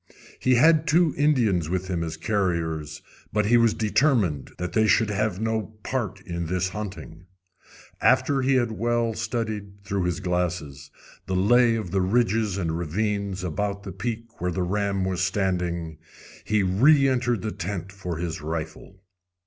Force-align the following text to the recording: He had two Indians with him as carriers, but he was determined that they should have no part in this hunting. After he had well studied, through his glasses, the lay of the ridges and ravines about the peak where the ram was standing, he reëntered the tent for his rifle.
He 0.39 0.55
had 0.55 0.87
two 0.87 1.13
Indians 1.15 1.69
with 1.69 1.87
him 1.87 2.03
as 2.03 2.17
carriers, 2.17 3.03
but 3.31 3.45
he 3.45 3.55
was 3.57 3.75
determined 3.75 4.49
that 4.57 4.73
they 4.73 4.87
should 4.87 5.11
have 5.11 5.39
no 5.39 5.75
part 5.83 6.21
in 6.21 6.47
this 6.47 6.69
hunting. 6.69 7.27
After 8.01 8.41
he 8.41 8.55
had 8.55 8.71
well 8.71 9.13
studied, 9.13 9.83
through 9.85 10.05
his 10.05 10.19
glasses, 10.19 10.89
the 11.27 11.35
lay 11.35 11.75
of 11.75 11.91
the 11.91 12.01
ridges 12.01 12.57
and 12.57 12.79
ravines 12.79 13.43
about 13.43 13.83
the 13.83 13.91
peak 13.91 14.25
where 14.41 14.51
the 14.51 14.63
ram 14.63 15.05
was 15.05 15.21
standing, 15.21 15.99
he 16.45 16.63
reëntered 16.63 17.43
the 17.43 17.51
tent 17.51 17.91
for 17.91 18.17
his 18.17 18.41
rifle. 18.41 18.99